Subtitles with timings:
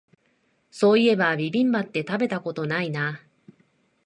[0.71, 3.21] そういえばビビンバって食べたことないな